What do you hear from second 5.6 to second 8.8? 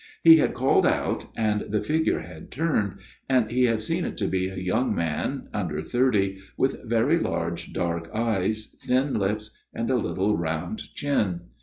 thirty, with very large dark eyes,